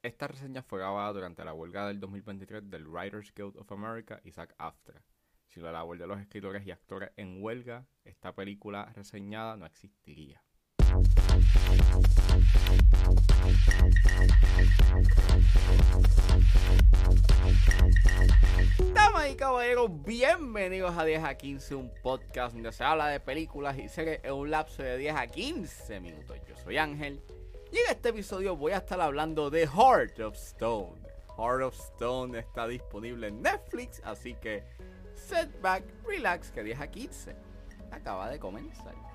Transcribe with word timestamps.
Esta 0.00 0.28
reseña 0.28 0.62
fue 0.62 0.78
grabada 0.78 1.12
durante 1.12 1.44
la 1.44 1.52
huelga 1.52 1.88
del 1.88 1.98
2023 1.98 2.70
del 2.70 2.86
Writers 2.86 3.34
Guild 3.34 3.56
of 3.56 3.72
America 3.72 4.20
y 4.22 4.30
SAG 4.30 4.54
AFTRA. 4.56 5.02
Si 5.48 5.58
la 5.58 5.72
labor 5.72 5.98
de 5.98 6.06
los 6.06 6.20
escritores 6.20 6.64
y 6.64 6.70
actores 6.70 7.10
en 7.16 7.42
huelga, 7.42 7.84
esta 8.04 8.32
película 8.32 8.92
reseñada 8.94 9.56
no 9.56 9.66
existiría. 9.66 10.40
Damas 18.94 19.30
y 19.32 19.36
caballeros, 19.36 20.04
bienvenidos 20.04 20.96
a 20.96 21.04
10 21.04 21.24
a 21.24 21.34
15, 21.34 21.74
un 21.74 21.92
podcast 22.04 22.54
donde 22.54 22.70
se 22.70 22.84
habla 22.84 23.08
de 23.08 23.18
películas 23.18 23.76
y 23.76 23.88
series 23.88 24.20
en 24.22 24.32
un 24.32 24.48
lapso 24.48 24.84
de 24.84 24.96
10 24.96 25.16
a 25.16 25.26
15 25.26 25.98
minutos. 25.98 26.38
Yo 26.48 26.56
soy 26.56 26.76
Ángel 26.76 27.20
y 27.70 27.76
en 27.76 27.90
este 27.90 28.10
episodio 28.10 28.56
voy 28.56 28.72
a 28.72 28.78
estar 28.78 29.00
hablando 29.00 29.50
de 29.50 29.66
Heart 29.66 30.20
of 30.20 30.34
Stone. 30.36 31.00
Heart 31.36 31.62
of 31.62 31.74
Stone 31.74 32.38
está 32.38 32.66
disponible 32.66 33.28
en 33.28 33.42
Netflix, 33.42 34.00
así 34.04 34.34
que 34.34 34.64
set 35.14 35.60
back, 35.60 35.84
relax, 36.06 36.50
que 36.50 36.62
10 36.62 36.80
a 36.80 36.86
15 36.88 37.36
acaba 37.90 38.30
de 38.30 38.38
comenzar. 38.38 39.07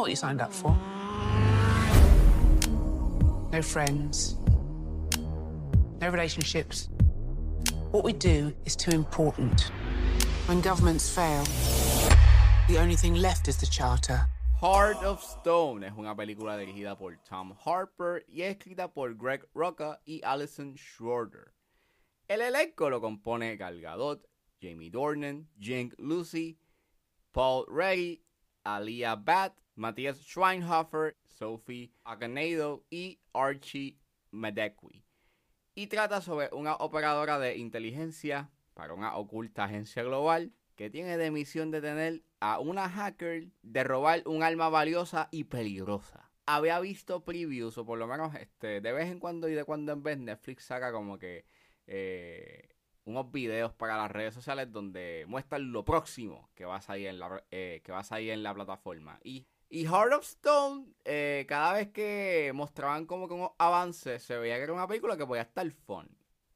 Know 0.00 0.04
what 0.04 0.10
you 0.10 0.16
signed 0.16 0.40
up 0.40 0.52
for. 0.52 0.74
No 3.52 3.60
friends, 3.60 4.36
no 6.00 6.08
relationships. 6.08 6.88
What 7.90 8.04
we 8.04 8.14
do 8.14 8.54
is 8.64 8.76
too 8.76 8.92
important. 8.92 9.70
When 10.46 10.62
governments 10.62 11.14
fail, 11.14 11.44
the 12.68 12.78
only 12.78 12.96
thing 12.96 13.14
left 13.16 13.48
is 13.48 13.58
the 13.58 13.66
charter. 13.66 14.26
Heart 14.60 15.02
of 15.02 15.22
Stone 15.22 15.84
es 15.84 15.92
una 15.98 16.14
película 16.14 16.56
dirigida 16.56 16.96
por 16.96 17.18
Tom 17.28 17.54
Harper 17.64 18.22
y 18.26 18.42
escrita 18.42 18.88
por 18.88 19.14
Greg 19.14 19.46
Rucka 19.54 19.98
y 20.06 20.22
Alison 20.22 20.76
Schroeder. 20.76 21.52
El 22.28 22.40
elenco 22.40 22.88
lo 22.88 23.00
compone 23.00 23.56
Gal 23.56 23.80
Gadot, 23.80 24.20
Jamie 24.62 24.90
Dornan, 24.90 25.46
Jink 25.58 25.94
Lucy, 25.98 26.58
Paul 27.32 27.66
Reddy, 27.68 28.22
Alia 28.64 29.16
Bat, 29.16 29.54
Matthias 29.80 30.20
Schweinhofer, 30.20 31.16
Sophie 31.24 31.90
Aganado 32.04 32.84
y 32.90 33.18
Archie 33.32 33.96
Medekwi. 34.30 35.02
Y 35.74 35.86
trata 35.86 36.20
sobre 36.20 36.50
una 36.52 36.74
operadora 36.74 37.38
de 37.38 37.56
inteligencia 37.56 38.50
para 38.74 38.92
una 38.92 39.16
oculta 39.16 39.64
agencia 39.64 40.02
global 40.02 40.52
que 40.76 40.90
tiene 40.90 41.16
de 41.16 41.30
misión 41.30 41.70
detener 41.70 42.22
a 42.40 42.58
una 42.58 42.90
hacker 42.90 43.48
de 43.62 43.84
robar 43.84 44.22
un 44.26 44.42
arma 44.42 44.68
valiosa 44.68 45.28
y 45.30 45.44
peligrosa. 45.44 46.30
Había 46.44 46.78
visto 46.80 47.24
previews, 47.24 47.78
o 47.78 47.86
por 47.86 47.98
lo 47.98 48.06
menos 48.06 48.34
este, 48.34 48.82
de 48.82 48.92
vez 48.92 49.10
en 49.10 49.18
cuando 49.18 49.48
y 49.48 49.54
de 49.54 49.64
cuando 49.64 49.92
en 49.92 50.02
vez 50.02 50.18
Netflix 50.18 50.66
saca 50.66 50.92
como 50.92 51.18
que 51.18 51.46
eh, 51.86 52.68
unos 53.04 53.32
videos 53.32 53.72
para 53.72 53.96
las 53.96 54.10
redes 54.10 54.34
sociales 54.34 54.70
donde 54.70 55.24
muestran 55.26 55.72
lo 55.72 55.86
próximo 55.86 56.50
que 56.54 56.66
va 56.66 56.76
a 56.76 56.80
salir 56.82 57.06
en 57.06 57.18
la, 57.18 57.42
eh, 57.50 57.80
que 57.82 57.92
va 57.92 58.00
a 58.00 58.04
salir 58.04 58.32
en 58.32 58.42
la 58.42 58.52
plataforma. 58.52 59.18
Y, 59.24 59.46
y 59.70 59.84
Heart 59.86 60.12
of 60.14 60.24
Stone, 60.24 60.86
eh, 61.04 61.46
cada 61.48 61.74
vez 61.74 61.88
que 61.92 62.50
mostraban 62.54 63.06
como 63.06 63.28
que 63.28 63.34
unos 63.34 63.52
avances, 63.56 64.20
se 64.22 64.36
veía 64.36 64.56
que 64.56 64.64
era 64.64 64.72
una 64.72 64.88
película 64.88 65.16
que 65.16 65.24
podía 65.26 65.42
estar 65.42 65.70
fun. 65.70 66.08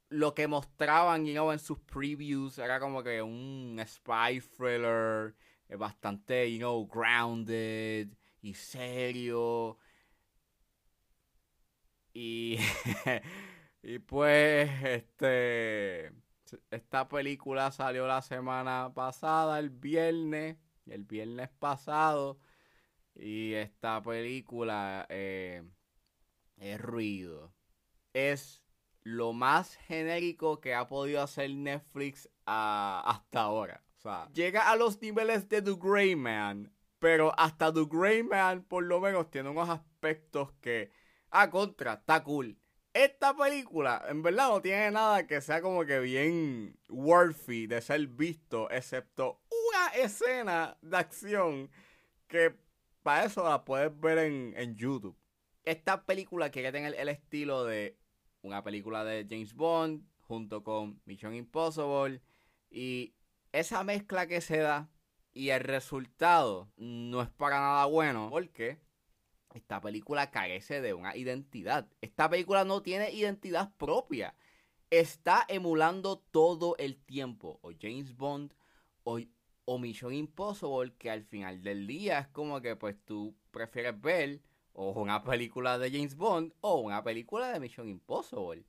Lo 0.09 0.33
que 0.35 0.47
mostraban 0.47 1.25
you 1.25 1.33
know, 1.33 1.51
en 1.51 1.59
sus 1.59 1.79
previews 1.79 2.57
era 2.59 2.79
como 2.79 3.03
que 3.03 3.21
un 3.21 3.81
spy 3.87 4.41
thriller 4.41 5.33
eh, 5.69 5.75
bastante, 5.77 6.51
you 6.51 6.59
know, 6.59 6.85
grounded 6.87 8.09
y 8.41 8.53
serio. 8.53 9.77
Y, 12.13 12.57
y 13.81 13.99
pues, 13.99 14.69
este, 14.83 16.11
esta 16.69 17.07
película 17.07 17.71
salió 17.71 18.07
la 18.07 18.21
semana 18.21 18.91
pasada, 18.93 19.57
el 19.59 19.69
viernes, 19.69 20.57
el 20.85 21.05
viernes 21.05 21.49
pasado. 21.59 22.39
Y 23.15 23.53
esta 23.53 24.01
película 24.01 25.05
eh, 25.09 25.63
es 26.57 26.79
ruido. 26.79 27.53
Es 28.13 28.63
lo 29.03 29.33
más 29.33 29.75
genérico 29.75 30.59
que 30.59 30.73
ha 30.73 30.87
podido 30.87 31.21
hacer 31.21 31.49
Netflix 31.51 32.29
ah, 32.45 33.03
hasta 33.05 33.41
ahora. 33.41 33.83
O 33.97 34.01
sea, 34.01 34.29
llega 34.33 34.69
a 34.69 34.75
los 34.75 35.01
niveles 35.01 35.47
de 35.49 35.61
The 35.61 35.75
Grey 35.79 36.15
Man. 36.15 36.71
Pero 36.99 37.37
hasta 37.37 37.73
The 37.73 37.85
Grey 37.89 38.23
Man 38.23 38.63
por 38.63 38.83
lo 38.83 38.99
menos 38.99 39.29
tiene 39.29 39.49
unos 39.49 39.69
aspectos 39.69 40.51
que... 40.61 40.91
A 41.31 41.49
contra, 41.49 41.95
está 41.95 42.23
cool. 42.23 42.57
Esta 42.93 43.35
película, 43.35 44.05
en 44.07 44.21
verdad, 44.21 44.47
no 44.47 44.61
tiene 44.61 44.89
nada 44.89 45.27
que 45.27 45.41
sea 45.41 45.61
como 45.61 45.85
que 45.85 45.99
bien 45.99 46.79
worthy 46.87 47.67
de 47.67 47.81
ser 47.81 48.07
visto, 48.07 48.71
excepto 48.71 49.41
una 49.49 49.87
escena 49.95 50.77
de 50.81 50.95
acción 50.95 51.69
que 52.29 52.55
para 53.05 53.25
eso 53.25 53.47
la 53.47 53.63
puedes 53.63 53.97
ver 53.99 54.17
en, 54.17 54.75
YouTube. 54.75 55.15
Esta 55.63 56.07
película 56.07 56.49
quiere 56.49 56.71
tener 56.71 56.95
el 56.95 57.07
estilo 57.07 57.63
de 57.63 57.99
una 58.41 58.63
película 58.63 59.03
de 59.03 59.27
James 59.29 59.53
Bond 59.53 60.03
junto 60.21 60.63
con 60.63 60.99
Mission 61.05 61.35
Impossible 61.35 62.19
y 62.71 63.13
esa 63.51 63.83
mezcla 63.83 64.25
que 64.25 64.41
se 64.41 64.57
da 64.57 64.89
y 65.33 65.49
el 65.49 65.59
resultado 65.59 66.71
no 66.77 67.21
es 67.21 67.29
para 67.29 67.59
nada 67.59 67.85
bueno 67.85 68.29
porque 68.31 68.79
esta 69.53 69.79
película 69.79 70.31
carece 70.31 70.81
de 70.81 70.95
una 70.95 71.15
identidad. 71.15 71.87
Esta 72.01 72.27
película 72.27 72.65
no 72.65 72.81
tiene 72.81 73.11
identidad 73.11 73.71
propia. 73.77 74.33
Está 74.89 75.45
emulando 75.47 76.23
todo 76.31 76.75
el 76.79 76.97
tiempo 76.97 77.59
o 77.61 77.71
James 77.79 78.15
Bond 78.15 78.51
o, 79.03 79.19
o 79.65 79.77
Mission 79.79 80.13
Impossible 80.13 80.93
que 80.97 81.09
al 81.09 81.23
final 81.23 81.61
del 81.61 81.87
día 81.87 82.19
es 82.19 82.27
como 82.29 82.61
que 82.61 82.75
pues 82.75 82.95
tú 83.03 83.35
prefieres 83.51 83.99
ver 83.99 84.41
o 84.73 84.91
una 84.91 85.23
película 85.23 85.77
de 85.77 85.91
James 85.91 86.15
Bond 86.15 86.53
o 86.61 86.79
una 86.81 87.03
película 87.03 87.51
de 87.51 87.59
Mission 87.59 87.89
Impossible. 87.89 88.65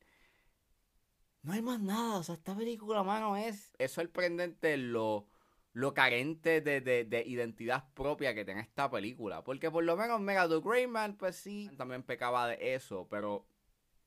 No 1.42 1.52
hay 1.52 1.62
más 1.62 1.80
nada, 1.80 2.18
o 2.18 2.22
sea, 2.22 2.34
esta 2.34 2.56
película, 2.56 3.02
mano, 3.04 3.36
es, 3.36 3.72
es 3.78 3.92
sorprendente 3.92 4.76
lo, 4.76 5.28
lo 5.72 5.94
carente 5.94 6.60
de, 6.60 6.80
de, 6.80 7.04
de, 7.04 7.22
identidad 7.24 7.92
propia 7.94 8.34
que 8.34 8.44
tiene 8.44 8.62
esta 8.62 8.90
película. 8.90 9.44
Porque 9.44 9.70
por 9.70 9.84
lo 9.84 9.96
menos 9.96 10.20
Mega 10.20 10.48
The 10.48 10.60
Grey 10.60 10.86
Man, 10.86 11.16
pues 11.16 11.36
sí, 11.36 11.70
también 11.76 12.02
pecaba 12.02 12.48
de 12.48 12.74
eso, 12.74 13.06
pero 13.08 13.46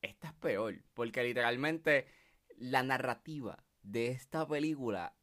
esta 0.02 0.30
es 0.30 0.34
peor. 0.34 0.84
Porque 0.94 1.24
literalmente 1.24 2.08
la 2.58 2.84
narrativa 2.84 3.64
de 3.84 4.08
esta 4.08 4.48
película 4.48 5.16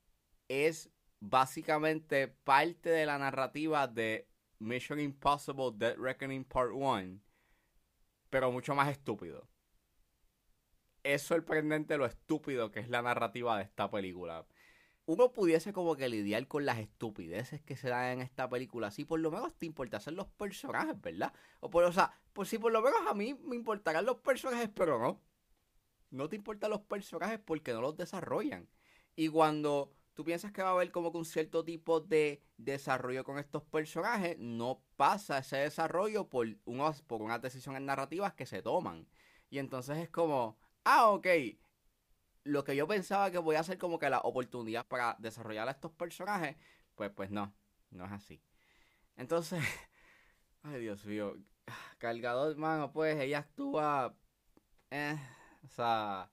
es 0.48 0.90
básicamente 1.28 2.28
parte 2.28 2.90
de 2.90 3.06
la 3.06 3.18
narrativa 3.18 3.86
de 3.86 4.28
Mission 4.58 5.00
Impossible 5.00 5.72
Dead 5.74 5.96
Reckoning 5.96 6.44
Part 6.44 6.70
1, 6.72 7.20
pero 8.30 8.52
mucho 8.52 8.74
más 8.74 8.88
estúpido. 8.88 9.48
Es 11.02 11.22
sorprendente 11.22 11.96
lo 11.96 12.06
estúpido 12.06 12.70
que 12.70 12.80
es 12.80 12.88
la 12.88 13.02
narrativa 13.02 13.56
de 13.56 13.64
esta 13.64 13.90
película. 13.90 14.46
Uno 15.04 15.32
pudiese 15.32 15.72
como 15.72 15.94
que 15.94 16.08
lidiar 16.08 16.48
con 16.48 16.66
las 16.66 16.78
estupideces 16.78 17.62
que 17.62 17.76
se 17.76 17.88
dan 17.88 18.06
en 18.14 18.20
esta 18.20 18.48
película. 18.48 18.90
Si 18.90 19.04
por 19.04 19.20
lo 19.20 19.30
menos 19.30 19.54
te 19.54 19.66
importasen 19.66 20.16
los 20.16 20.26
personajes, 20.26 21.00
¿verdad? 21.00 21.32
O, 21.60 21.70
por, 21.70 21.84
o 21.84 21.92
sea, 21.92 22.12
por 22.32 22.46
si 22.46 22.58
por 22.58 22.72
lo 22.72 22.82
menos 22.82 23.00
a 23.06 23.14
mí 23.14 23.34
me 23.34 23.54
importarán 23.54 24.04
los 24.04 24.16
personajes, 24.16 24.68
pero 24.74 24.98
no. 24.98 25.22
No 26.10 26.28
te 26.28 26.36
importan 26.36 26.70
los 26.70 26.80
personajes 26.80 27.38
porque 27.38 27.72
no 27.72 27.80
los 27.80 27.96
desarrollan. 27.96 28.68
Y 29.14 29.28
cuando 29.28 29.92
tú 30.16 30.24
piensas 30.24 30.50
que 30.50 30.62
va 30.62 30.70
a 30.70 30.72
haber 30.72 30.90
como 30.90 31.12
que 31.12 31.18
un 31.18 31.26
cierto 31.26 31.62
tipo 31.62 32.00
de 32.00 32.42
desarrollo 32.56 33.22
con 33.22 33.38
estos 33.38 33.62
personajes, 33.64 34.38
no 34.38 34.82
pasa 34.96 35.38
ese 35.38 35.58
desarrollo 35.58 36.28
por, 36.30 36.48
unos, 36.64 37.02
por 37.02 37.20
unas 37.20 37.42
decisiones 37.42 37.82
narrativas 37.82 38.32
que 38.32 38.46
se 38.46 38.62
toman. 38.62 39.06
Y 39.50 39.58
entonces 39.58 39.98
es 39.98 40.08
como, 40.08 40.58
ah, 40.84 41.10
ok, 41.10 41.26
lo 42.44 42.64
que 42.64 42.74
yo 42.74 42.88
pensaba 42.88 43.30
que 43.30 43.36
voy 43.36 43.56
a 43.56 43.62
ser 43.62 43.76
como 43.76 43.98
que 43.98 44.08
la 44.08 44.20
oportunidad 44.20 44.86
para 44.86 45.16
desarrollar 45.18 45.68
a 45.68 45.72
estos 45.72 45.92
personajes, 45.92 46.56
pues, 46.94 47.10
pues 47.10 47.30
no, 47.30 47.54
no 47.90 48.06
es 48.06 48.12
así. 48.12 48.42
Entonces, 49.16 49.62
ay 50.62 50.80
Dios 50.80 51.04
mío, 51.04 51.36
cargador, 51.98 52.56
mano, 52.56 52.90
pues 52.90 53.20
ella 53.20 53.40
actúa, 53.40 54.16
eh, 54.90 55.18
o 55.62 55.68
sea, 55.68 56.30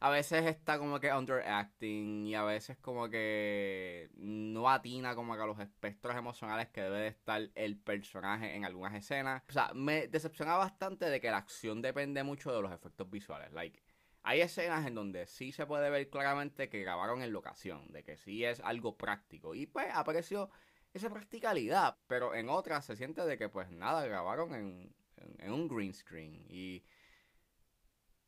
a 0.00 0.10
veces 0.10 0.46
está 0.46 0.78
como 0.78 1.00
que 1.00 1.12
underacting 1.12 2.26
y 2.26 2.34
a 2.34 2.44
veces 2.44 2.76
como 2.78 3.08
que 3.08 4.10
no 4.14 4.70
atina 4.70 5.14
como 5.16 5.34
que 5.34 5.42
a 5.42 5.46
los 5.46 5.58
espectros 5.58 6.16
emocionales 6.16 6.68
que 6.68 6.82
debe 6.82 6.98
de 7.00 7.08
estar 7.08 7.42
el 7.54 7.76
personaje 7.76 8.54
en 8.54 8.64
algunas 8.64 8.94
escenas. 8.94 9.42
O 9.48 9.52
sea, 9.52 9.72
me 9.74 10.06
decepciona 10.06 10.56
bastante 10.56 11.06
de 11.06 11.20
que 11.20 11.30
la 11.30 11.38
acción 11.38 11.82
depende 11.82 12.22
mucho 12.22 12.54
de 12.54 12.62
los 12.62 12.72
efectos 12.72 13.10
visuales. 13.10 13.52
Like, 13.52 13.80
hay 14.22 14.40
escenas 14.40 14.86
en 14.86 14.94
donde 14.94 15.26
sí 15.26 15.50
se 15.50 15.66
puede 15.66 15.90
ver 15.90 16.08
claramente 16.10 16.68
que 16.68 16.80
grabaron 16.80 17.22
en 17.22 17.32
locación, 17.32 17.90
de 17.90 18.04
que 18.04 18.16
sí 18.16 18.44
es 18.44 18.60
algo 18.60 18.96
práctico. 18.96 19.54
Y 19.56 19.66
pues 19.66 19.88
aprecio 19.92 20.48
esa 20.92 21.10
practicalidad, 21.10 21.96
pero 22.06 22.34
en 22.36 22.48
otras 22.50 22.84
se 22.84 22.94
siente 22.94 23.24
de 23.26 23.36
que 23.36 23.48
pues 23.48 23.70
nada, 23.70 24.06
grabaron 24.06 24.54
en, 24.54 24.94
en 25.38 25.52
un 25.52 25.66
green 25.66 25.92
screen. 25.92 26.46
Y 26.48 26.84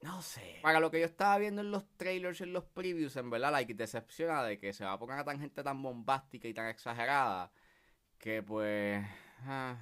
no 0.02 0.22
sé. 0.22 0.58
Para 0.62 0.80
lo 0.80 0.90
que 0.90 1.00
yo 1.00 1.06
estaba 1.06 1.38
viendo 1.38 1.60
en 1.60 1.70
los 1.70 1.86
trailers 1.96 2.40
y 2.40 2.44
en 2.44 2.52
los 2.52 2.64
previews, 2.64 3.16
en 3.16 3.30
verdad, 3.30 3.52
like, 3.52 3.74
decepciona 3.74 4.42
de 4.42 4.58
que 4.58 4.72
se 4.72 4.84
va 4.84 4.92
a 4.92 4.98
poner 4.98 5.18
a 5.18 5.24
tan 5.24 5.38
gente 5.40 5.62
tan 5.62 5.82
bombástica 5.82 6.48
y 6.48 6.54
tan 6.54 6.68
exagerada 6.68 7.52
que, 8.18 8.42
pues, 8.42 9.04
ah, 9.40 9.76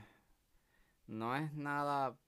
no 1.06 1.36
es 1.36 1.52
nada 1.54 2.18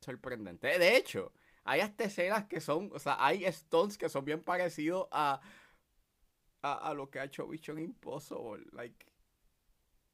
sorprendente. 0.00 0.78
De 0.78 0.96
hecho, 0.96 1.32
hay 1.64 1.80
hasta 1.80 2.04
escenas 2.04 2.44
que 2.46 2.60
son, 2.60 2.90
o 2.92 2.98
sea, 2.98 3.16
hay 3.24 3.44
stones 3.46 3.98
que 3.98 4.08
son 4.08 4.24
bien 4.24 4.42
parecidos 4.42 5.08
a, 5.10 5.40
a, 6.62 6.94
lo 6.94 7.10
que 7.10 7.20
ha 7.20 7.24
hecho 7.24 7.46
Vision 7.46 7.78
Impossible. 7.78 8.64
Like, 8.72 9.06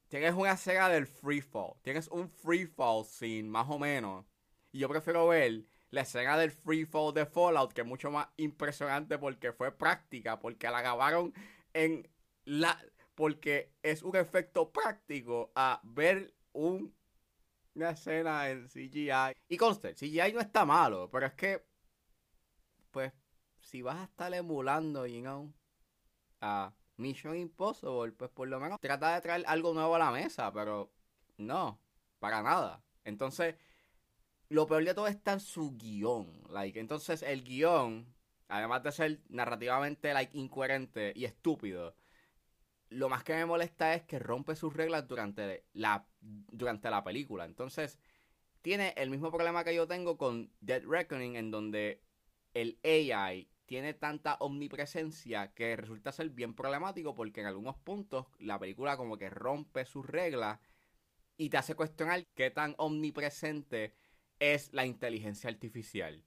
tienes 0.09 0.33
una 0.33 0.53
escena 0.53 0.89
del 0.89 1.07
free 1.07 1.41
fall, 1.41 1.75
tienes 1.81 2.07
un 2.09 2.29
free 2.29 2.65
fall 2.65 3.05
scene, 3.05 3.49
más 3.49 3.69
o 3.69 3.79
menos. 3.79 4.25
Y 4.71 4.79
yo 4.79 4.89
prefiero 4.89 5.27
ver 5.27 5.65
la 5.91 6.01
escena 6.01 6.37
del 6.37 6.51
free 6.51 6.85
fall 6.85 7.13
de 7.13 7.25
Fallout, 7.25 7.73
que 7.73 7.81
es 7.81 7.87
mucho 7.87 8.09
más 8.11 8.27
impresionante 8.37 9.17
porque 9.17 9.51
fue 9.51 9.71
práctica, 9.71 10.39
porque 10.39 10.69
la 10.69 10.81
grabaron 10.81 11.33
en 11.73 12.09
la. 12.45 12.79
Porque 13.13 13.73
es 13.83 14.01
un 14.01 14.15
efecto 14.15 14.71
práctico 14.71 15.51
a 15.53 15.81
ver 15.83 16.33
un, 16.53 16.95
una 17.75 17.91
escena 17.91 18.49
en 18.49 18.67
CGI. 18.67 19.35
Y 19.49 19.57
conste, 19.57 19.93
CGI 19.93 20.33
no 20.33 20.39
está 20.39 20.65
malo, 20.65 21.09
pero 21.11 21.27
es 21.27 21.33
que. 21.33 21.63
Pues, 22.89 23.13
si 23.59 23.81
vas 23.81 23.97
a 23.97 24.03
estar 24.05 24.33
emulando, 24.33 25.05
you 25.05 25.21
know, 25.21 25.53
a 26.41 26.73
Mission 26.97 27.35
Impossible, 27.35 28.11
pues 28.13 28.31
por 28.31 28.47
lo 28.47 28.59
menos 28.59 28.79
trata 28.79 29.13
de 29.13 29.21
traer 29.21 29.43
algo 29.45 29.73
nuevo 29.73 29.95
a 29.95 29.99
la 29.99 30.11
mesa, 30.11 30.51
pero 30.51 30.91
no, 31.37 31.79
para 32.19 32.41
nada. 32.41 32.81
Entonces 33.03 33.55
lo 34.51 34.67
peor 34.67 34.83
de 34.83 34.93
todo 34.93 35.07
está 35.07 35.31
en 35.31 35.39
su 35.39 35.77
guion. 35.77 36.27
Like, 36.49 36.77
entonces 36.77 37.23
el 37.23 37.43
guion, 37.43 38.05
además 38.49 38.83
de 38.83 38.91
ser 38.91 39.21
narrativamente 39.29 40.13
like, 40.13 40.37
incoherente 40.37 41.13
y 41.15 41.23
estúpido, 41.23 41.95
lo 42.89 43.07
más 43.07 43.23
que 43.23 43.33
me 43.33 43.45
molesta 43.45 43.93
es 43.93 44.03
que 44.03 44.19
rompe 44.19 44.57
sus 44.57 44.73
reglas 44.73 45.07
durante 45.07 45.63
la, 45.71 46.05
durante 46.19 46.89
la 46.89 47.01
película. 47.01 47.45
Entonces, 47.45 47.97
tiene 48.61 48.93
el 48.97 49.09
mismo 49.09 49.31
problema 49.31 49.63
que 49.63 49.73
yo 49.73 49.87
tengo 49.87 50.17
con 50.17 50.51
Dead 50.59 50.83
Reckoning, 50.85 51.37
en 51.37 51.49
donde 51.49 52.03
el 52.53 52.77
AI 52.83 53.49
tiene 53.65 53.93
tanta 53.93 54.35
omnipresencia 54.41 55.53
que 55.53 55.77
resulta 55.77 56.11
ser 56.11 56.29
bien 56.29 56.55
problemático 56.55 57.15
porque 57.15 57.39
en 57.39 57.47
algunos 57.47 57.77
puntos 57.77 58.25
la 58.37 58.59
película 58.59 58.97
como 58.97 59.17
que 59.17 59.29
rompe 59.29 59.85
sus 59.85 60.05
reglas 60.05 60.59
y 61.37 61.49
te 61.49 61.55
hace 61.55 61.73
cuestionar 61.73 62.27
qué 62.35 62.51
tan 62.51 62.75
omnipresente 62.77 63.93
es 64.41 64.73
la 64.73 64.85
inteligencia 64.85 65.49
artificial. 65.49 66.25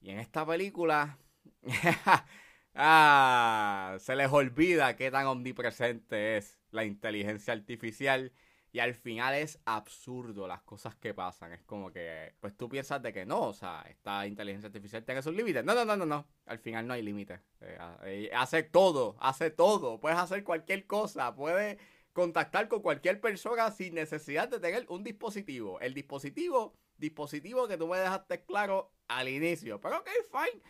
Y 0.00 0.10
en 0.10 0.18
esta 0.18 0.46
película 0.46 1.18
ah, 2.74 3.96
se 3.98 4.14
les 4.14 4.30
olvida 4.30 4.96
qué 4.96 5.10
tan 5.10 5.26
omnipresente 5.26 6.36
es 6.36 6.60
la 6.70 6.84
inteligencia 6.84 7.54
artificial. 7.54 8.32
Y 8.74 8.80
al 8.80 8.94
final 8.94 9.34
es 9.34 9.60
absurdo 9.66 10.46
las 10.46 10.62
cosas 10.62 10.94
que 10.96 11.12
pasan. 11.14 11.52
Es 11.52 11.62
como 11.62 11.90
que, 11.92 12.34
pues 12.40 12.56
tú 12.56 12.68
piensas 12.68 13.02
de 13.02 13.12
que 13.12 13.26
no, 13.26 13.48
o 13.48 13.52
sea, 13.52 13.84
esta 13.88 14.26
inteligencia 14.26 14.68
artificial 14.68 15.04
tiene 15.04 15.22
sus 15.22 15.34
límites. 15.34 15.64
No, 15.64 15.74
no, 15.74 15.84
no, 15.84 15.96
no, 15.96 16.06
no. 16.06 16.26
Al 16.46 16.58
final 16.58 16.86
no 16.86 16.94
hay 16.94 17.02
límites. 17.02 17.40
Eh, 17.60 18.30
hace 18.34 18.62
todo, 18.62 19.16
hace 19.20 19.50
todo. 19.50 20.00
Puedes 20.00 20.18
hacer 20.18 20.42
cualquier 20.44 20.86
cosa. 20.86 21.34
Puedes 21.34 21.78
contactar 22.12 22.68
con 22.68 22.80
cualquier 22.82 23.20
persona 23.20 23.70
sin 23.70 23.94
necesidad 23.94 24.48
de 24.48 24.58
tener 24.60 24.86
un 24.88 25.04
dispositivo. 25.04 25.80
El 25.80 25.94
dispositivo 25.94 26.74
dispositivo 27.02 27.68
que 27.68 27.76
tú 27.76 27.86
me 27.86 27.98
dejaste 27.98 28.44
claro 28.44 28.94
al 29.08 29.28
inicio. 29.28 29.80
Pero 29.80 29.98
ok, 29.98 30.08
fine. 30.30 30.62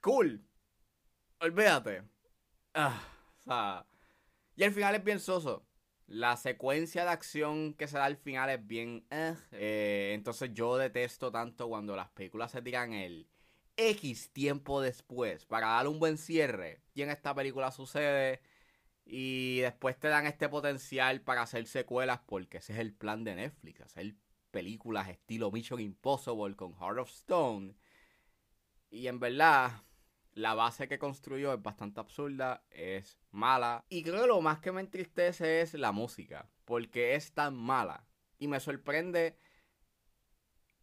Cool. 0.00 0.44
Olvídate. 1.40 2.04
Ah, 2.74 3.84
y 4.54 4.62
al 4.62 4.72
final 4.72 4.94
es 4.94 5.02
bien 5.04 5.18
soso. 5.18 5.66
La 6.06 6.36
secuencia 6.36 7.04
de 7.04 7.10
acción 7.10 7.74
que 7.74 7.88
se 7.88 7.98
da 7.98 8.04
al 8.04 8.16
final 8.16 8.50
es 8.50 8.66
bien... 8.66 9.06
Eh, 9.10 9.34
eh, 9.52 10.12
entonces 10.14 10.50
yo 10.54 10.76
detesto 10.76 11.32
tanto 11.32 11.68
cuando 11.68 11.96
las 11.96 12.08
películas 12.10 12.52
se 12.52 12.62
tiran 12.62 12.92
el 12.92 13.28
X 13.76 14.32
tiempo 14.32 14.80
después 14.80 15.46
para 15.46 15.68
dar 15.68 15.88
un 15.88 15.98
buen 15.98 16.18
cierre. 16.18 16.82
Y 16.94 17.02
en 17.02 17.10
esta 17.10 17.34
película 17.34 17.70
sucede. 17.72 18.40
Y 19.04 19.60
después 19.60 19.98
te 19.98 20.08
dan 20.08 20.26
este 20.26 20.48
potencial 20.48 21.22
para 21.22 21.42
hacer 21.42 21.66
secuelas 21.66 22.20
porque 22.26 22.58
ese 22.58 22.74
es 22.74 22.78
el 22.78 22.92
plan 22.92 23.24
de 23.24 23.34
Netflix. 23.34 23.80
Hacer 23.80 24.14
películas 24.50 25.08
estilo 25.08 25.50
Mission 25.50 25.80
Impossible 25.80 26.56
con 26.56 26.74
Heart 26.74 26.98
of 26.98 27.10
Stone. 27.10 27.74
Y 28.90 29.06
en 29.06 29.20
verdad, 29.20 29.82
la 30.32 30.54
base 30.54 30.88
que 30.88 30.98
construyó 30.98 31.52
es 31.52 31.62
bastante 31.62 32.00
absurda, 32.00 32.64
es 32.70 33.18
mala. 33.30 33.84
Y 33.88 34.02
creo 34.02 34.22
que 34.22 34.28
lo 34.28 34.40
más 34.40 34.60
que 34.60 34.72
me 34.72 34.80
entristece 34.80 35.60
es 35.60 35.74
la 35.74 35.92
música, 35.92 36.48
porque 36.64 37.14
es 37.14 37.32
tan 37.32 37.56
mala. 37.56 38.06
Y 38.38 38.48
me 38.48 38.60
sorprende 38.60 39.36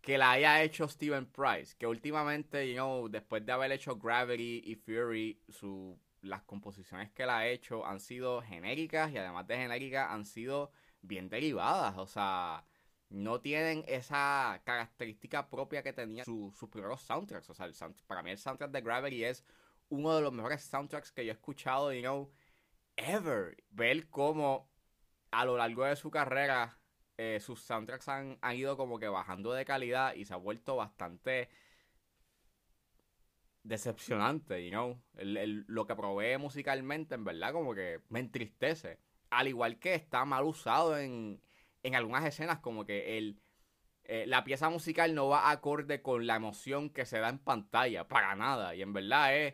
que 0.02 0.18
la 0.18 0.32
haya 0.32 0.62
hecho 0.62 0.88
Steven 0.88 1.26
Price, 1.26 1.76
que 1.78 1.88
últimamente, 1.88 2.68
you 2.70 2.76
know, 2.76 3.10
después 3.10 3.46
de 3.46 3.52
haber 3.52 3.72
hecho 3.72 3.98
Gravity 3.98 4.62
y 4.64 4.76
Fury, 4.76 5.42
su, 5.50 6.00
las 6.22 6.44
composiciones 6.44 7.12
que 7.12 7.26
la 7.26 7.40
ha 7.40 7.48
hecho 7.48 7.86
han 7.86 8.00
sido 8.00 8.42
genéricas 8.42 9.12
y 9.12 9.18
además 9.18 9.48
de 9.48 9.58
genéricas 9.58 10.12
han 10.12 10.26
sido 10.26 10.72
bien 11.02 11.30
derivadas. 11.30 11.98
O 11.98 12.08
sea, 12.08 12.66
no 13.16 13.40
tienen 13.40 13.86
esa 13.88 14.62
característica 14.66 15.50
propia 15.50 15.82
que 15.82 15.94
tenían 15.94 16.26
sus 16.26 16.54
primeros 16.70 17.02
soundtracks. 17.02 17.50
O 17.50 17.54
sea, 17.54 17.70
para 18.08 18.22
mí 18.22 18.32
el 18.32 18.38
soundtrack 18.38 18.72
de 18.72 18.82
Gravity 18.82 19.24
es 19.24 19.46
uno 19.88 20.14
de 20.16 20.22
los 20.22 20.34
mejores 20.34 20.64
soundtracks 20.64 21.14
que 21.14 21.26
yo 21.26 21.32
he 21.32 21.36
escuchado, 21.36 21.94
you 21.94 22.02
know, 22.02 22.30
ever. 22.98 23.56
Ver 23.70 24.10
cómo 24.10 24.70
a 25.32 25.46
lo 25.46 25.56
largo 25.56 25.86
de 25.86 25.96
su 25.96 26.12
carrera 26.12 26.78
eh, 27.16 27.40
sus 27.40 27.62
soundtracks 27.62 28.10
han, 28.10 28.38
ido 28.54 28.76
como 28.76 29.00
que 29.00 29.08
bajando 29.08 29.54
de 29.54 29.64
calidad 29.64 30.14
y 30.14 30.26
se 30.26 30.34
ha 30.34 30.38
vuelto 30.38 30.76
bastante 30.76 31.48
decepcionante, 33.64 34.62
you 34.66 34.72
know. 34.72 35.02
lo 35.14 35.88
que 35.88 35.96
provee 35.96 36.38
musicalmente, 36.38 37.16
en 37.16 37.24
verdad, 37.24 37.54
como 37.54 37.74
que 37.74 38.02
me 38.10 38.20
entristece. 38.20 39.00
Al 39.30 39.48
igual 39.48 39.80
que 39.80 39.96
está 39.96 40.26
mal 40.26 40.44
usado 40.44 40.98
en, 40.98 41.42
en 41.86 41.96
algunas 41.96 42.26
escenas 42.26 42.60
como 42.60 42.84
que 42.84 43.18
el, 43.18 43.40
eh, 44.06 44.26
la 44.28 44.44
pieza 44.44 44.70
musical 44.70 45.14
no 45.14 45.28
va 45.28 45.52
acorde 45.52 46.02
con 46.02 46.26
la 46.26 46.36
emoción 46.36 46.90
que 46.90 47.06
se 47.06 47.20
da 47.20 47.30
en 47.30 47.38
pantalla, 47.38 48.08
para 48.08 48.36
nada. 48.36 48.76
Y 48.76 48.82
en 48.82 48.92
verdad 48.92 49.38
es... 49.38 49.54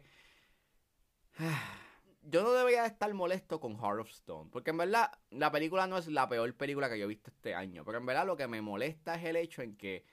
Yo 2.24 2.44
no 2.44 2.52
debería 2.52 2.86
estar 2.86 3.12
molesto 3.14 3.60
con 3.60 3.78
Heart 3.78 4.00
of 4.00 4.10
Stone, 4.12 4.50
porque 4.52 4.70
en 4.70 4.78
verdad 4.78 5.12
la 5.32 5.52
película 5.52 5.88
no 5.88 5.98
es 5.98 6.08
la 6.08 6.30
peor 6.30 6.56
película 6.56 6.88
que 6.88 7.00
yo 7.00 7.06
he 7.06 7.08
visto 7.08 7.32
este 7.32 7.56
año, 7.56 7.84
pero 7.84 7.98
en 7.98 8.06
verdad 8.06 8.28
lo 8.28 8.38
que 8.38 8.48
me 8.48 8.62
molesta 8.62 9.16
es 9.16 9.26
el 9.26 9.38
hecho 9.38 9.64
en 9.64 9.76
que 9.76 10.06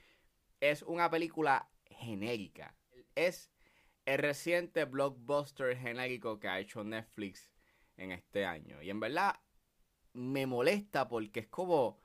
es 0.58 0.82
una 0.82 1.10
película 1.10 1.68
genérica. 1.84 2.74
Es 3.14 3.52
el 4.06 4.20
reciente 4.20 4.86
blockbuster 4.86 5.76
genérico 5.76 6.40
que 6.40 6.48
ha 6.48 6.58
hecho 6.58 6.82
Netflix 6.82 7.52
en 7.98 8.12
este 8.12 8.46
año. 8.46 8.80
Y 8.80 8.88
en 8.88 9.00
verdad 9.00 9.38
me 10.14 10.46
molesta 10.46 11.08
porque 11.08 11.40
es 11.40 11.48
como 11.48 11.98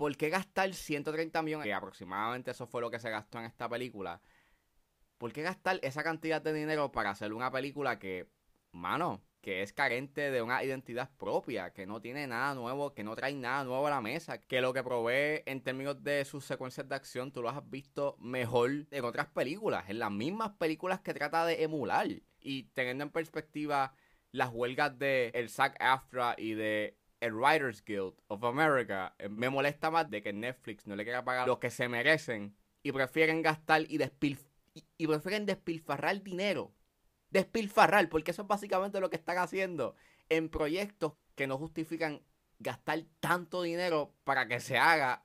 ¿por 0.00 0.16
qué 0.16 0.30
gastar 0.30 0.72
130 0.72 1.42
millones? 1.42 1.66
Que 1.66 1.74
aproximadamente 1.74 2.52
eso 2.52 2.66
fue 2.66 2.80
lo 2.80 2.90
que 2.90 2.98
se 2.98 3.10
gastó 3.10 3.38
en 3.38 3.44
esta 3.44 3.68
película. 3.68 4.22
¿Por 5.18 5.30
qué 5.30 5.42
gastar 5.42 5.78
esa 5.82 6.02
cantidad 6.02 6.40
de 6.40 6.54
dinero 6.54 6.90
para 6.90 7.10
hacer 7.10 7.34
una 7.34 7.52
película 7.52 7.98
que, 7.98 8.26
mano, 8.72 9.22
que 9.42 9.60
es 9.60 9.74
carente 9.74 10.30
de 10.30 10.40
una 10.40 10.64
identidad 10.64 11.10
propia, 11.18 11.74
que 11.74 11.84
no 11.84 12.00
tiene 12.00 12.26
nada 12.26 12.54
nuevo, 12.54 12.94
que 12.94 13.04
no 13.04 13.14
trae 13.14 13.34
nada 13.34 13.62
nuevo 13.64 13.86
a 13.88 13.90
la 13.90 14.00
mesa, 14.00 14.40
que 14.40 14.62
lo 14.62 14.72
que 14.72 14.82
provee 14.82 15.42
en 15.44 15.60
términos 15.62 16.02
de 16.02 16.24
sus 16.24 16.46
secuencias 16.46 16.88
de 16.88 16.94
acción 16.94 17.30
tú 17.30 17.42
lo 17.42 17.50
has 17.50 17.68
visto 17.68 18.16
mejor 18.20 18.86
en 18.90 19.04
otras 19.04 19.26
películas, 19.26 19.84
en 19.90 19.98
las 19.98 20.10
mismas 20.10 20.52
películas 20.52 21.00
que 21.00 21.12
trata 21.12 21.44
de 21.44 21.62
emular. 21.62 22.08
Y 22.40 22.62
teniendo 22.72 23.04
en 23.04 23.10
perspectiva 23.10 23.92
las 24.32 24.50
huelgas 24.50 24.98
de 24.98 25.30
el 25.34 25.50
SAG-AFTRA 25.50 26.36
y 26.38 26.54
de 26.54 26.99
el 27.20 27.34
Writers 27.34 27.84
Guild 27.84 28.14
of 28.28 28.42
America 28.44 29.14
eh, 29.18 29.28
me 29.28 29.50
molesta 29.50 29.90
más 29.90 30.10
de 30.10 30.22
que 30.22 30.32
Netflix 30.32 30.86
no 30.86 30.96
le 30.96 31.04
quiera 31.04 31.24
pagar 31.24 31.46
lo 31.46 31.60
que 31.60 31.70
se 31.70 31.88
merecen 31.88 32.56
y 32.82 32.92
prefieren 32.92 33.42
gastar 33.42 33.82
y, 33.82 34.02
y, 34.02 34.38
y 34.96 35.06
prefieren 35.06 35.46
despilfarrar 35.46 36.22
dinero. 36.22 36.74
Despilfarrar, 37.30 38.08
porque 38.08 38.32
eso 38.32 38.42
es 38.42 38.48
básicamente 38.48 39.00
lo 39.00 39.10
que 39.10 39.16
están 39.16 39.38
haciendo 39.38 39.94
en 40.28 40.48
proyectos 40.48 41.12
que 41.34 41.46
no 41.46 41.58
justifican 41.58 42.22
gastar 42.58 43.04
tanto 43.20 43.62
dinero 43.62 44.14
para 44.24 44.48
que 44.48 44.60
se 44.60 44.78
haga 44.78 45.24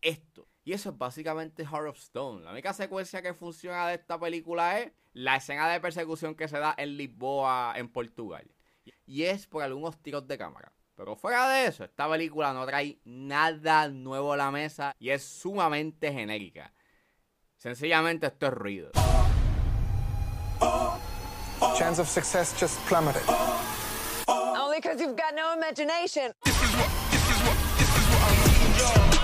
esto. 0.00 0.48
Y 0.64 0.72
eso 0.72 0.90
es 0.90 0.98
básicamente 0.98 1.64
Heart 1.64 1.88
of 1.88 1.98
Stone. 1.98 2.44
La 2.44 2.52
única 2.52 2.72
secuencia 2.72 3.22
que 3.22 3.34
funciona 3.34 3.88
de 3.88 3.94
esta 3.94 4.18
película 4.18 4.78
es 4.78 4.92
la 5.12 5.36
escena 5.36 5.68
de 5.68 5.80
persecución 5.80 6.34
que 6.34 6.48
se 6.48 6.58
da 6.58 6.74
en 6.76 6.96
Lisboa, 6.96 7.74
en 7.76 7.88
Portugal. 7.88 8.50
Y 9.06 9.24
es 9.24 9.46
por 9.46 9.62
algunos 9.62 10.00
tiros 10.02 10.26
de 10.26 10.38
cámara. 10.38 10.72
Pero 10.98 11.14
fuera 11.14 11.48
de 11.48 11.66
eso, 11.66 11.84
esta 11.84 12.10
película 12.10 12.52
no 12.52 12.66
trae 12.66 12.98
nada 13.04 13.86
nuevo 13.86 14.32
a 14.32 14.36
la 14.36 14.50
mesa 14.50 14.96
y 14.98 15.10
es 15.10 15.22
sumamente 15.22 16.12
genérica. 16.12 16.72
Sencillamente 17.56 18.26
esto 18.26 18.48
es 18.48 18.52
ruido. 18.52 18.90
Chance 21.76 22.02
of 22.02 22.08
success 22.08 22.52
just 22.58 22.76
plummeted. 22.88 23.22
Only 24.26 24.80
because 24.80 25.00
you've 25.00 25.14
got 25.14 25.36
no 25.36 25.54
imagination. 25.54 26.32
Bueno, 28.80 29.17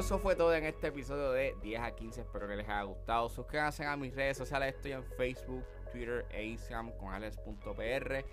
eso 0.00 0.18
fue 0.18 0.34
todo 0.34 0.54
en 0.54 0.64
este 0.64 0.86
episodio 0.86 1.30
de 1.32 1.54
10 1.60 1.80
a 1.82 1.90
15. 1.94 2.22
Espero 2.22 2.48
que 2.48 2.56
les 2.56 2.66
haya 2.66 2.84
gustado. 2.84 3.28
Suscríbanse 3.28 3.84
a 3.84 3.96
mis 3.98 4.14
redes 4.14 4.38
sociales. 4.38 4.74
Estoy 4.74 4.92
en 4.92 5.04
Facebook, 5.04 5.62
Twitter 5.92 6.24
e 6.30 6.42
Instagram 6.46 6.90
con 6.96 7.12
alex.pr. 7.12 8.24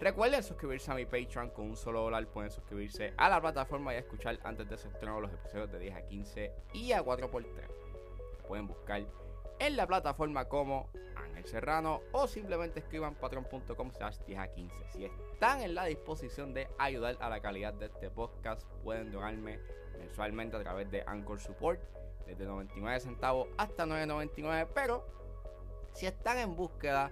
Recuerden 0.00 0.42
suscribirse 0.42 0.90
a 0.90 0.94
mi 0.94 1.06
Patreon 1.06 1.48
con 1.50 1.70
un 1.70 1.76
solo 1.76 2.02
dólar. 2.02 2.26
Pueden 2.26 2.50
suscribirse 2.50 3.14
a 3.16 3.30
la 3.30 3.40
plataforma 3.40 3.94
y 3.94 3.96
escuchar 3.96 4.38
antes 4.44 4.68
de 4.68 4.76
su 4.76 4.88
estreno 4.88 5.18
los 5.18 5.32
episodios 5.32 5.72
de 5.72 5.78
10 5.78 5.96
a 5.96 6.02
15 6.02 6.52
y 6.74 6.92
a 6.92 7.02
4x3. 7.02 7.46
Pueden 8.46 8.66
buscar 8.66 9.02
en 9.58 9.76
la 9.76 9.86
plataforma 9.86 10.46
como 10.46 10.90
Ángel 11.16 11.44
Serrano 11.46 12.00
o 12.12 12.26
simplemente 12.26 12.80
escriban 12.80 13.14
patreon.com 13.14 13.92
slash 13.92 14.18
10 14.26 14.38
a 14.38 14.48
15. 14.48 14.76
Si 14.92 15.04
están 15.04 15.62
en 15.62 15.74
la 15.74 15.84
disposición 15.84 16.54
de 16.54 16.68
ayudar 16.78 17.16
a 17.20 17.28
la 17.28 17.40
calidad 17.40 17.74
de 17.74 17.86
este 17.86 18.10
podcast, 18.10 18.66
pueden 18.82 19.10
donarme 19.10 19.60
mensualmente 19.98 20.56
a 20.56 20.60
través 20.60 20.90
de 20.90 21.02
Anchor 21.06 21.40
Support 21.40 21.80
desde 22.26 22.44
99 22.44 23.00
centavos 23.00 23.48
hasta 23.56 23.86
9.99, 23.86 24.68
pero 24.74 25.06
si 25.92 26.06
están 26.06 26.38
en 26.38 26.54
búsqueda 26.54 27.10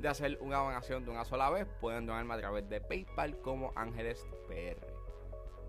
de 0.00 0.08
hacer 0.08 0.38
una 0.40 0.58
donación 0.58 1.04
de 1.04 1.10
una 1.10 1.24
sola 1.24 1.50
vez, 1.50 1.66
pueden 1.80 2.06
donarme 2.06 2.34
a 2.34 2.38
través 2.38 2.68
de 2.68 2.80
PayPal 2.80 3.40
como 3.40 3.72
Ángeles 3.76 4.26
PR. 4.48 4.95